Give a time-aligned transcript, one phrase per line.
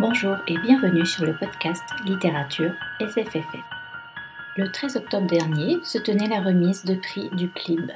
[0.00, 3.44] Bonjour et bienvenue sur le podcast Littérature SFFF.
[4.56, 7.92] Le 13 octobre dernier se tenait la remise de prix du PLIB.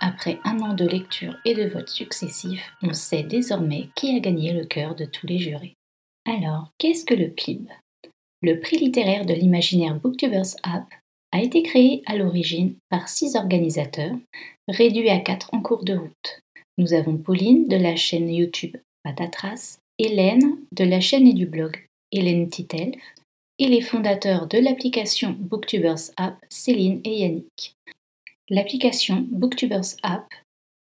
[0.00, 4.54] Après un an de lecture et de votes successifs, on sait désormais qui a gagné
[4.54, 5.74] le cœur de tous les jurés.
[6.26, 7.68] Alors, qu'est-ce que le PLIB?
[8.40, 10.86] Le prix littéraire de l'imaginaire Booktubers App
[11.32, 14.16] a été créé à l'origine par six organisateurs,
[14.68, 16.40] réduits à quatre en cours de route.
[16.78, 21.76] Nous avons Pauline de la chaîne YouTube Patatras, Hélène de la chaîne et du blog
[22.12, 22.96] Hélène Titelf
[23.58, 27.76] et les fondateurs de l'application Booktubers App, Céline et Yannick.
[28.48, 30.26] L'application Booktubers App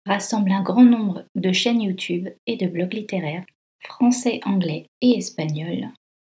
[0.06, 3.44] rassemble un grand nombre de chaînes YouTube et de blogs littéraires
[3.80, 5.88] français, anglais et espagnol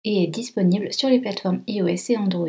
[0.05, 2.47] et est disponible sur les plateformes iOS et Android.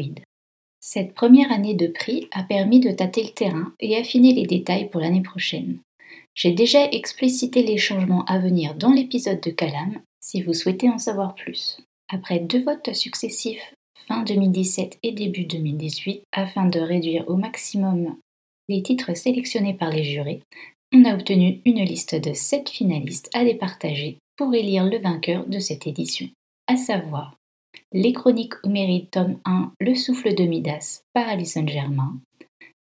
[0.80, 4.88] Cette première année de prix a permis de tâter le terrain et affiner les détails
[4.88, 5.78] pour l'année prochaine.
[6.34, 10.98] J'ai déjà explicité les changements à venir dans l'épisode de Calam si vous souhaitez en
[10.98, 11.78] savoir plus.
[12.08, 13.74] Après deux votes successifs
[14.06, 18.16] fin 2017 et début 2018 afin de réduire au maximum
[18.68, 20.42] les titres sélectionnés par les jurés,
[20.92, 25.58] on a obtenu une liste de 7 finalistes à départager pour élire le vainqueur de
[25.58, 26.28] cette édition,
[26.66, 27.36] à savoir
[27.92, 32.18] Les Chroniques Homérides tome 1 Le souffle de Midas par Alison Germain,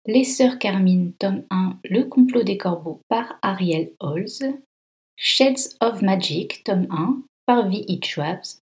[0.08, 4.48] Les Sœurs Carmine tome 1 Le complot des corbeaux par Ariel Holz,
[5.18, 7.84] Shades of Magic tome 1 par V.
[8.04, 8.62] Schwabs,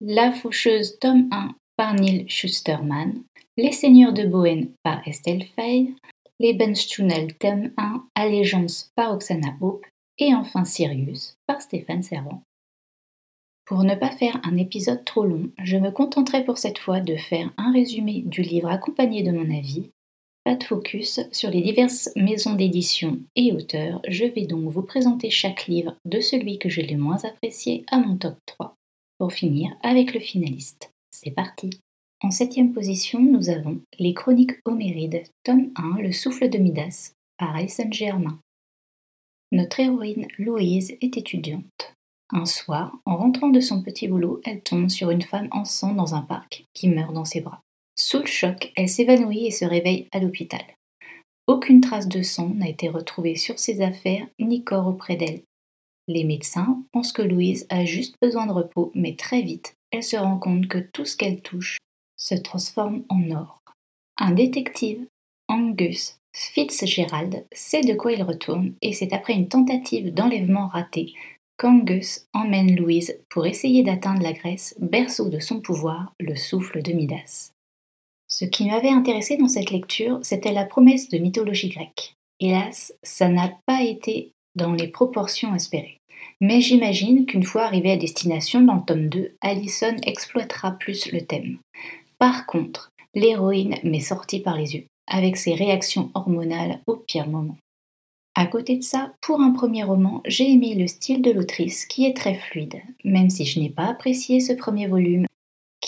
[0.00, 3.24] La Faucheuse tome 1 par Neil Schusterman,
[3.56, 5.96] Les Seigneurs de Bohème par Estelle Fay,
[6.38, 9.84] Les Benstunnel tome 1 Allégeance par Oksana Hope
[10.18, 12.40] et enfin Sirius par Stéphane Servant.
[13.64, 17.16] Pour ne pas faire un épisode trop long, je me contenterai pour cette fois de
[17.16, 19.90] faire un résumé du livre accompagné de mon avis.
[20.48, 25.28] Pas de focus sur les diverses maisons d'édition et auteurs, je vais donc vous présenter
[25.28, 28.74] chaque livre de celui que j'ai le moins apprécié à mon top 3,
[29.18, 30.90] pour finir avec le finaliste.
[31.10, 31.68] C'est parti
[32.22, 37.54] En septième position, nous avons Les Chroniques Homérides, tome 1, Le souffle de Midas, par
[37.54, 38.40] Alison Germain.
[39.52, 41.94] Notre héroïne Louise est étudiante.
[42.30, 45.92] Un soir, en rentrant de son petit boulot, elle tombe sur une femme en sang
[45.92, 47.60] dans un parc qui meurt dans ses bras.
[48.10, 50.62] Sous le choc, elle s'évanouit et se réveille à l'hôpital.
[51.46, 55.42] Aucune trace de sang n'a été retrouvée sur ses affaires ni corps auprès d'elle.
[56.06, 60.16] Les médecins pensent que Louise a juste besoin de repos, mais très vite, elle se
[60.16, 61.76] rend compte que tout ce qu'elle touche
[62.16, 63.60] se transforme en or.
[64.16, 65.04] Un détective,
[65.46, 71.12] Angus Fitzgerald sait de quoi il retourne et c'est après une tentative d'enlèvement ratée
[71.58, 76.92] qu'Angus emmène Louise pour essayer d'atteindre la Grèce, berceau de son pouvoir, le souffle de
[76.92, 77.52] Midas.
[78.28, 82.14] Ce qui m'avait intéressé dans cette lecture, c'était la promesse de mythologie grecque.
[82.40, 85.98] Hélas, ça n'a pas été dans les proportions espérées.
[86.40, 91.22] Mais j'imagine qu'une fois arrivée à destination dans le tome 2, Allison exploitera plus le
[91.22, 91.58] thème.
[92.18, 97.56] Par contre, l'héroïne m'est sortie par les yeux avec ses réactions hormonales au pire moment.
[98.34, 102.06] À côté de ça, pour un premier roman, j'ai aimé le style de l'autrice qui
[102.06, 105.26] est très fluide, même si je n'ai pas apprécié ce premier volume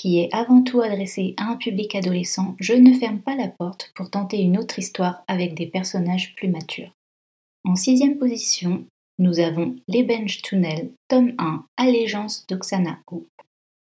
[0.01, 3.93] qui est avant tout adressé à un public adolescent, je ne ferme pas la porte
[3.95, 6.91] pour tenter une autre histoire avec des personnages plus matures.
[7.65, 8.87] En sixième position,
[9.19, 13.29] nous avons Les Bench Tunnel, tome 1, Allégeance d'Oksana Hope.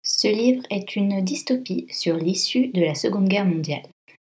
[0.02, 3.88] Ce livre est une dystopie sur l'issue de la Seconde Guerre mondiale.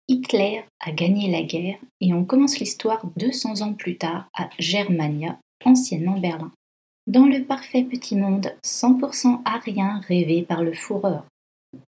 [0.06, 5.40] Hitler a gagné la guerre et on commence l'histoire 200 ans plus tard à Germania,
[5.64, 6.52] anciennement Berlin.
[7.08, 11.24] Dans le parfait petit monde 100% arien rêvé par le fourreur.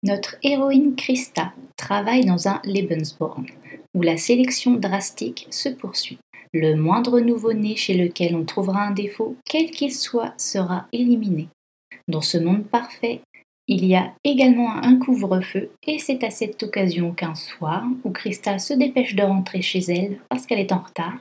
[0.06, 3.48] Notre héroïne Christa travaille dans un Lebensborn,
[3.96, 6.20] où la sélection drastique se poursuit.
[6.54, 11.48] Le moindre nouveau-né chez lequel on trouvera un défaut, quel qu'il soit, sera éliminé.
[12.08, 13.22] Dans ce monde parfait,
[13.68, 18.60] il y a également un couvre-feu et c'est à cette occasion qu'un soir, où Christa
[18.60, 21.18] se dépêche de rentrer chez elle parce qu'elle est en retard,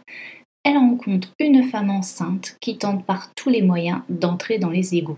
[0.63, 5.17] elle rencontre une femme enceinte qui tente par tous les moyens d'entrer dans les égouts.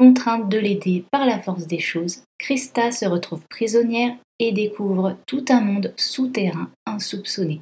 [0.00, 5.44] Contrainte de l'aider par la force des choses, Christa se retrouve prisonnière et découvre tout
[5.50, 7.60] un monde souterrain insoupçonné.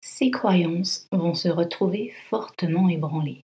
[0.00, 3.42] Ses croyances vont se retrouver fortement ébranlées.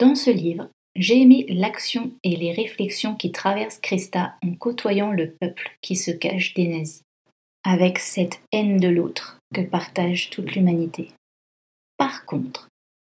[0.00, 5.32] Dans ce livre, j'ai aimé l'action et les réflexions qui traversent Christa en côtoyant le
[5.38, 7.02] peuple qui se cache des nazis,
[7.62, 11.10] avec cette haine de l'autre que partage toute l'humanité.
[11.98, 12.70] Par contre,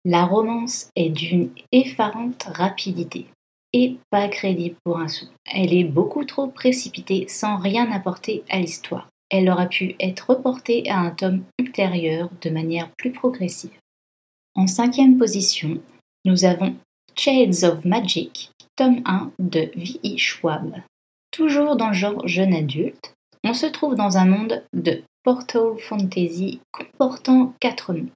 [0.03, 3.27] la romance est d'une effarante rapidité
[3.73, 5.25] et pas crédible pour un sou.
[5.45, 9.07] Elle est beaucoup trop précipitée sans rien apporter à l'histoire.
[9.29, 13.71] Elle aurait pu être reportée à un tome ultérieur de manière plus progressive.
[14.55, 15.81] En cinquième position,
[16.25, 16.75] nous avons
[17.15, 20.17] Shades of Magic, tome 1 de V.I.
[20.17, 20.75] Schwab.
[21.31, 23.13] Toujours dans le genre jeune adulte,
[23.45, 28.09] on se trouve dans un monde de Portal Fantasy comportant quatre mondes.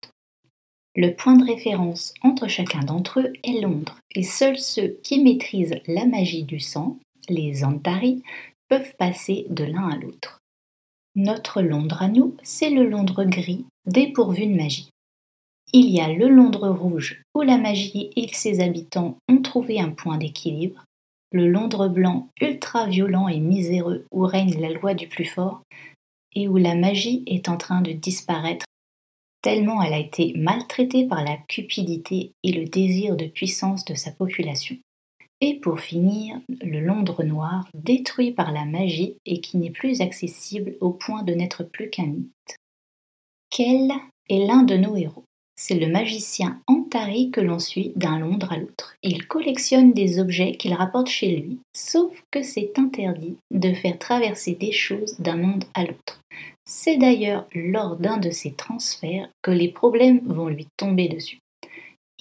[0.95, 5.81] Le point de référence entre chacun d'entre eux est Londres, et seuls ceux qui maîtrisent
[5.87, 6.97] la magie du sang,
[7.27, 8.23] les Antari,
[8.69, 10.39] peuvent passer de l'un à l'autre.
[11.15, 14.89] Notre Londres à nous, c'est le Londres gris, dépourvu de magie.
[15.73, 19.89] Il y a le Londres rouge, où la magie et ses habitants ont trouvé un
[19.89, 20.85] point d'équilibre,
[21.31, 25.61] le Londres blanc, ultra violent et miséreux, où règne la loi du plus fort,
[26.33, 28.65] et où la magie est en train de disparaître,
[29.45, 34.09] tellement elle a été maltraitée par la cupidité et le désir de puissance de sa
[34.09, 34.75] population.
[35.39, 40.75] Et pour finir, le Londres noir, détruit par la magie et qui n'est plus accessible
[40.81, 42.57] au point de n'être plus qu'un mythe.
[43.51, 43.91] Quel
[44.31, 45.24] est l'un de nos héros?
[45.55, 48.95] C'est le magicien Antari que l'on suit d'un Londres à l'autre.
[49.03, 54.53] Il collectionne des objets qu'il rapporte chez lui, sauf que c'est interdit de faire traverser
[54.53, 56.21] des choses d'un monde à l'autre.
[56.65, 61.39] C'est d'ailleurs lors d'un de ces transferts que les problèmes vont lui tomber dessus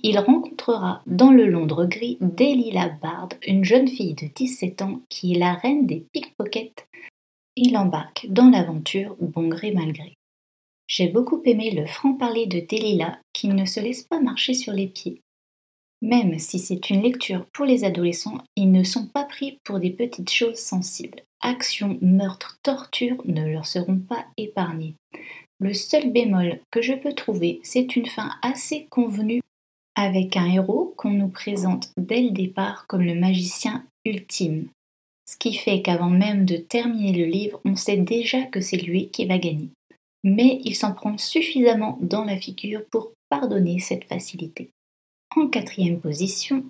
[0.04, 5.32] il rencontrera dans le Londres gris Delilah Bard, une jeune fille de 17 ans qui
[5.32, 6.86] est la reine des pickpockets.
[7.56, 10.14] Il embarque dans l'aventure bon gré mal gré.
[10.96, 14.86] J'ai beaucoup aimé le franc-parler de Delilah qui ne se laisse pas marcher sur les
[14.86, 15.22] pieds.
[16.02, 19.90] Même si c'est une lecture pour les adolescents, ils ne sont pas pris pour des
[19.90, 21.22] petites choses sensibles.
[21.40, 24.94] Action, meurtre, torture ne leur seront pas épargnés.
[25.58, 29.40] Le seul bémol que je peux trouver, c'est une fin assez convenue
[29.96, 34.68] avec un héros qu'on nous présente dès le départ comme le magicien ultime.
[35.26, 39.08] Ce qui fait qu'avant même de terminer le livre, on sait déjà que c'est lui
[39.08, 39.70] qui va gagner.
[40.24, 44.70] Mais il s'en prend suffisamment dans la figure pour pardonner cette facilité.
[45.36, 46.64] En quatrième position,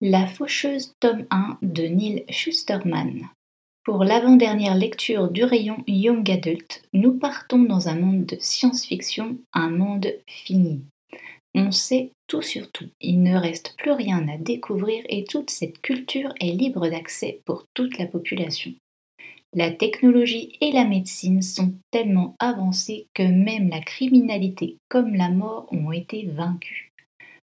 [0.00, 3.28] La faucheuse tome 1 de Neil Schusterman.
[3.84, 9.70] Pour l'avant-dernière lecture du rayon Young Adult, nous partons dans un monde de science-fiction, un
[9.70, 10.82] monde fini.
[11.54, 12.88] On sait tout sur tout.
[13.00, 17.64] Il ne reste plus rien à découvrir et toute cette culture est libre d'accès pour
[17.74, 18.72] toute la population.
[19.54, 25.66] La technologie et la médecine sont tellement avancées que même la criminalité comme la mort
[25.70, 26.90] ont été vaincues.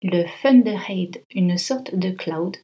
[0.04, 2.58] Le Thunderhead, une sorte de cloud,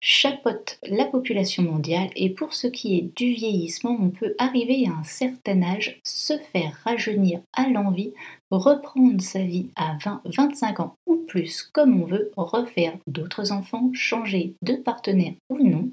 [0.00, 4.98] chapeaute la population mondiale et pour ce qui est du vieillissement, on peut arriver à
[4.98, 8.12] un certain âge, se faire rajeunir à l'envie,
[8.50, 13.90] reprendre sa vie à 20, 25 ans ou plus comme on veut, refaire d'autres enfants,
[13.94, 15.88] changer de partenaire ou non,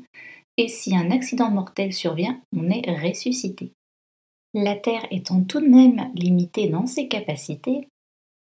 [0.57, 3.71] et si un accident mortel survient, on est ressuscité.
[4.53, 7.88] La Terre étant tout de même limitée dans ses capacités,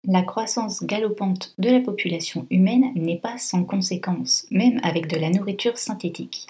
[0.05, 5.31] la croissance galopante de la population humaine n'est pas sans conséquences, même avec de la
[5.31, 6.47] nourriture synthétique.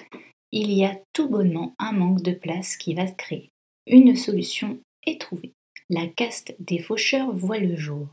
[0.53, 3.51] Il y a tout bonnement un manque de place qui va se créer.
[3.87, 5.53] Une solution est trouvée.
[5.91, 8.09] La caste des faucheurs voit le jour.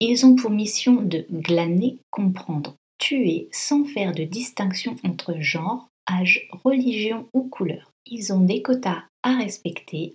[0.00, 6.48] Ils ont pour mission de glaner, comprendre, tuer sans faire de distinction entre genre, âge,
[6.64, 7.92] religion ou couleur.
[8.06, 10.14] Ils ont des quotas à respecter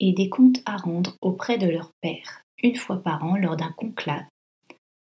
[0.00, 3.72] et des comptes à rendre auprès de leur père une fois par an lors d'un
[3.72, 4.24] conclave.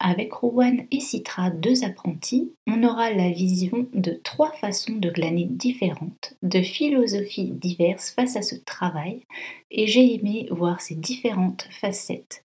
[0.00, 5.46] Avec Rowan et Citra, deux apprentis, on aura la vision de trois façons de glaner
[5.46, 9.22] différentes, de philosophies diverses face à ce travail,
[9.70, 12.44] et j'ai aimé voir ces différentes facettes,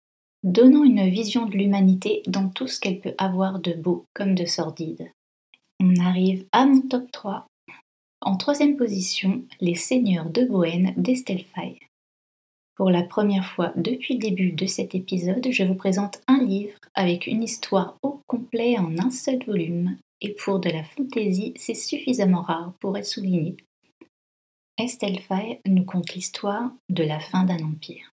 [0.43, 4.45] donnant une vision de l'humanité dans tout ce qu'elle peut avoir de beau comme de
[4.45, 5.11] sordide.
[5.85, 7.45] On arrive à mon top 3.
[8.21, 11.43] En troisième position, Les Seigneurs de Bohème d'Estelle.
[12.77, 16.77] Pour la première fois depuis le début de cet épisode, je vous présente un livre
[16.93, 19.97] avec une histoire au complet en un seul volume.
[20.21, 23.57] Et pour de la fantaisie, c'est suffisamment rare pour être souligné.
[24.77, 25.19] Estelle
[25.67, 28.09] nous conte l'histoire de la fin d'un empire.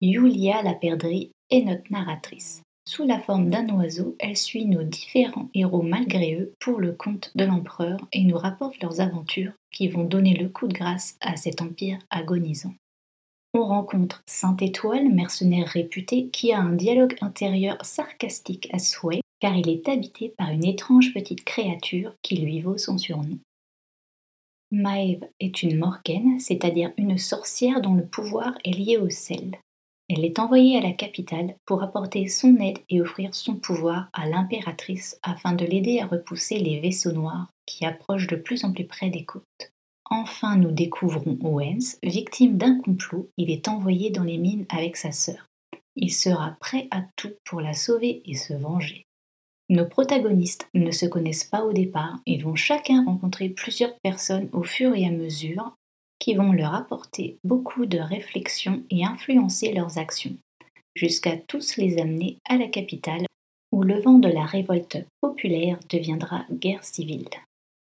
[0.00, 2.62] Yulia la perdrie est notre narratrice.
[2.90, 7.30] Sous la forme d'un oiseau, elle suit nos différents héros malgré eux pour le compte
[7.36, 11.36] de l'empereur et nous rapporte leurs aventures qui vont donner le coup de grâce à
[11.36, 12.74] cet empire agonisant
[13.54, 19.68] on rencontre Sainte-Étoile, mercenaire réputé, qui a un dialogue intérieur sarcastique à souhait, car il
[19.68, 23.38] est habité par une étrange petite créature qui lui vaut son surnom.
[24.72, 29.58] Maeve est une morgaine, c'est-à-dire une sorcière dont le pouvoir est lié au sel.
[30.12, 34.28] Elle est envoyée à la capitale pour apporter son aide et offrir son pouvoir à
[34.28, 38.86] l'impératrice afin de l'aider à repousser les vaisseaux noirs qui approchent de plus en plus
[38.86, 39.72] près des côtes.
[40.10, 45.12] Enfin, nous découvrons Owens, victime d'un complot, il est envoyé dans les mines avec sa
[45.12, 45.46] sœur.
[45.94, 49.06] Il sera prêt à tout pour la sauver et se venger.
[49.68, 54.64] Nos protagonistes ne se connaissent pas au départ, ils vont chacun rencontrer plusieurs personnes au
[54.64, 55.76] fur et à mesure
[56.20, 60.36] qui vont leur apporter beaucoup de réflexion et influencer leurs actions,
[60.94, 63.26] jusqu'à tous les amener à la capitale
[63.72, 67.28] où le vent de la révolte populaire deviendra guerre civile.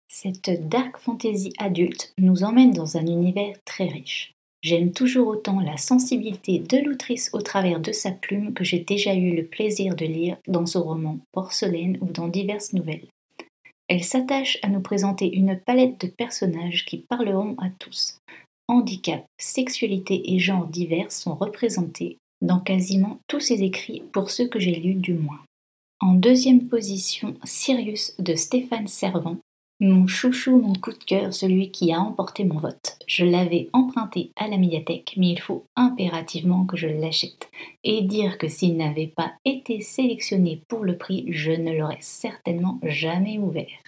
[0.08, 4.34] Cette dark fantasy adulte nous emmène dans un univers très riche.
[4.62, 9.14] J'aime toujours autant la sensibilité de l'autrice au travers de sa plume que j'ai déjà
[9.14, 13.06] eu le plaisir de lire dans son roman Porcelaine ou dans diverses nouvelles.
[13.90, 18.18] Elle s'attache à nous présenter une palette de personnages qui parleront à tous.
[18.68, 24.60] Handicap, sexualité et genre divers sont représentés dans quasiment tous ses écrits pour ceux que
[24.60, 25.40] j'ai lus du moins.
[25.98, 29.38] En deuxième position, Sirius de Stéphane Servant,
[29.80, 32.98] mon chouchou, mon coup de cœur, celui qui a emporté mon vote.
[33.06, 37.50] Je l'avais emprunté à la médiathèque, mais il faut impérativement que je l'achète.
[37.82, 42.78] Et dire que s'il n'avait pas été sélectionné pour le prix, je ne l'aurais certainement
[42.82, 43.78] jamais ouvert.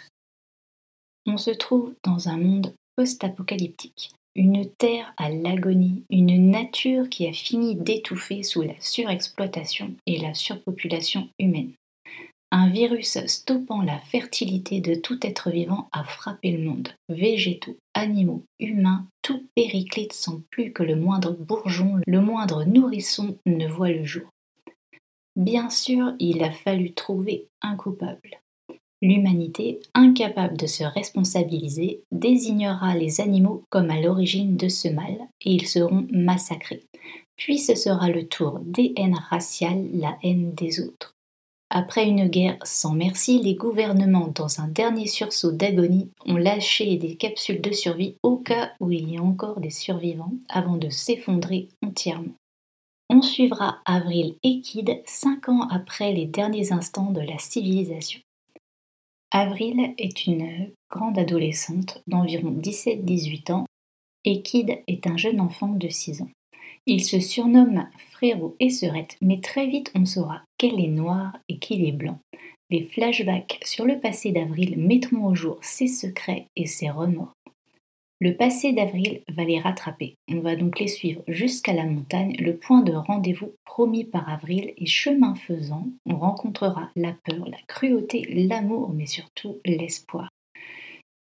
[1.27, 7.33] On se trouve dans un monde post-apocalyptique, une terre à l'agonie, une nature qui a
[7.33, 11.73] fini d'étouffer sous la surexploitation et la surpopulation humaine.
[12.55, 16.91] Un virus stoppant la fertilité de tout être vivant a frappé le monde.
[17.09, 23.67] Végétaux, animaux, humains, tout périclite sans plus que le moindre bourgeon, le moindre nourrisson ne
[23.67, 24.29] voit le jour.
[25.35, 28.43] Bien sûr, il a fallu trouver un coupable.
[29.01, 35.55] L'humanité, incapable de se responsabiliser, désignera les animaux comme à l'origine de ce mal et
[35.55, 36.83] ils seront massacrés.
[37.37, 41.15] Puis ce sera le tour des haines raciales, la haine des autres.
[41.75, 47.17] Après une guerre sans merci, les gouvernements, dans un dernier sursaut d'agonie, ont lâché des
[47.17, 51.69] capsules de survie au cas où il y a encore des survivants avant de s'effondrer
[51.83, 52.35] entièrement.
[53.09, 58.21] On suivra Avril et Kid cinq ans après les derniers instants de la civilisation.
[59.31, 63.65] Avril est une grande adolescente d'environ 17-18 ans
[64.27, 66.31] et Kid est un jeune enfant de 6 ans.
[66.87, 71.59] Ils se surnomment frérot et sœurette, mais très vite on saura qu'elle est noire et
[71.59, 72.19] qu'il est blanc.
[72.71, 77.35] Les flashbacks sur le passé d'Avril mettront au jour ses secrets et ses remords.
[78.21, 80.15] Le passé d'Avril va les rattraper.
[80.31, 84.73] On va donc les suivre jusqu'à la montagne, le point de rendez-vous promis par Avril,
[84.77, 90.29] et chemin faisant, on rencontrera la peur, la cruauté, l'amour, mais surtout l'espoir.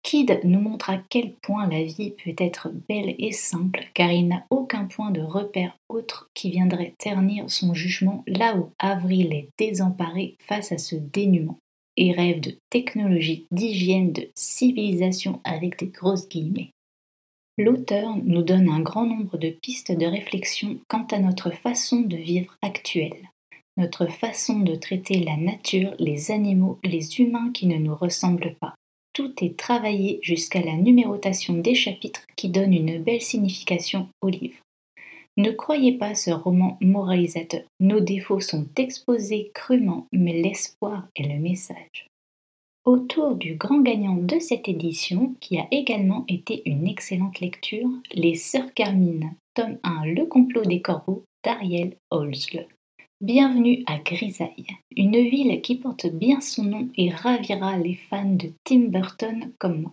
[0.02, 4.28] Kid nous montre à quel point la vie peut être belle et simple, car il
[4.28, 9.48] n'a aucun point de repère autre qui viendrait ternir son jugement là où Avril est
[9.58, 11.58] désemparé face à ce dénuement.
[11.96, 16.70] Et rêve de technologie, d'hygiène, de civilisation avec des grosses guillemets.
[17.58, 22.16] L'auteur nous donne un grand nombre de pistes de réflexion quant à notre façon de
[22.16, 23.28] vivre actuelle,
[23.76, 28.74] notre façon de traiter la nature, les animaux, les humains qui ne nous ressemblent pas
[29.12, 34.58] tout est travaillé jusqu'à la numérotation des chapitres qui donne une belle signification au livre.
[35.36, 37.62] Ne croyez pas ce roman moralisateur.
[37.80, 42.08] Nos défauts sont exposés crûment, mais l'espoir est le message.
[42.84, 48.34] Autour du grand gagnant de cette édition, qui a également été une excellente lecture, Les
[48.34, 52.66] Sœurs Carmine, tome 1 Le complot des corbeaux d'Ariel Holzle.
[53.22, 58.50] Bienvenue à Grisaille, une ville qui porte bien son nom et ravira les fans de
[58.64, 59.92] Tim Burton comme moi.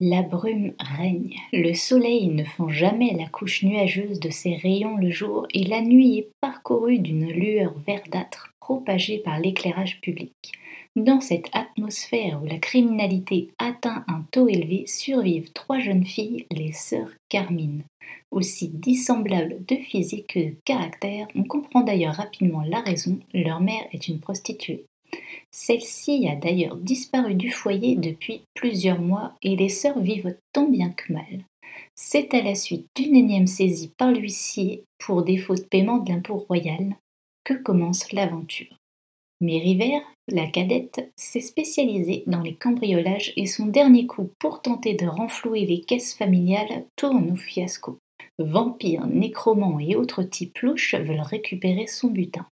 [0.00, 5.10] La brume règne, le soleil ne fend jamais la couche nuageuse de ses rayons le
[5.10, 10.34] jour et la nuit est parcourue d'une lueur verdâtre propagée par l'éclairage public.
[10.94, 16.72] Dans cette atmosphère où la criminalité atteint un taux élevé, survivent trois jeunes filles, les
[16.72, 17.82] sœurs Carmine.
[18.30, 23.86] Aussi dissemblables de physique que de caractère, on comprend d'ailleurs rapidement la raison, leur mère
[23.92, 24.84] est une prostituée.
[25.50, 30.90] Celle-ci a d'ailleurs disparu du foyer depuis plusieurs mois et les sœurs vivent tant bien
[30.90, 31.46] que mal.
[31.94, 36.36] C'est à la suite d'une énième saisie par l'huissier pour défaut de paiement de l'impôt
[36.36, 36.96] royal
[37.54, 38.78] commence l'aventure.
[39.40, 44.94] Mais River, la cadette, s'est spécialisée dans les cambriolages et son dernier coup pour tenter
[44.94, 47.98] de renflouer les caisses familiales tourne au fiasco.
[48.38, 52.46] Vampires, nécromants et autres types louches veulent récupérer son butin.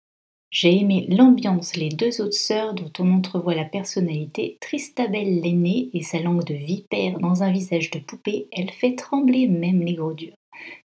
[0.50, 6.02] J'ai aimé l'ambiance, les deux autres sœurs dont on entrevoit la personnalité, Tristabelle l'aînée et
[6.02, 10.12] sa langue de vipère dans un visage de poupée, elle fait trembler même les gros
[10.12, 10.34] durs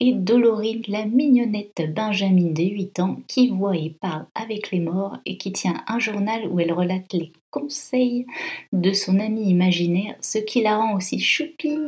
[0.00, 5.16] et Dolorine, la mignonnette Benjamin de 8 ans qui voit et parle avec les morts
[5.26, 8.24] et qui tient un journal où elle relate les conseils
[8.72, 11.78] de son amie imaginaire, ce qui la rend aussi choupie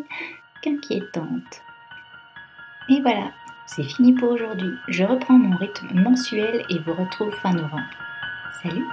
[0.62, 1.62] qu'inquiétante.
[2.88, 3.32] Et voilà,
[3.66, 4.72] c'est fini pour aujourd'hui.
[4.88, 7.90] Je reprends mon rythme mensuel et vous retrouve fin novembre.
[8.62, 8.84] Salut